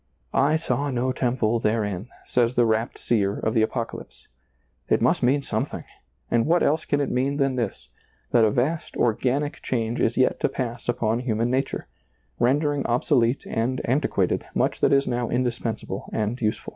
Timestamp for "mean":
5.21-5.43, 7.11-7.37